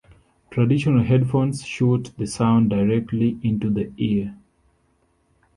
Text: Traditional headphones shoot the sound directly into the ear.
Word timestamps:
Traditional 0.49 1.03
headphones 1.03 1.63
shoot 1.63 2.09
the 2.17 2.25
sound 2.25 2.71
directly 2.71 3.37
into 3.43 3.69
the 3.69 3.93
ear. 3.97 4.35